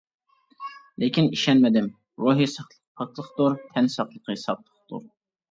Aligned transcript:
لېكىن 1.03 1.27
ئىشەنمىدىم. 1.37 1.89
روھى 2.23 2.47
ساقلىق 2.55 2.81
پاكلىقتۇر، 3.03 3.59
تەن 3.77 3.93
ساقلىقى 3.99 4.39
ساقلىقتۇر. 4.47 5.07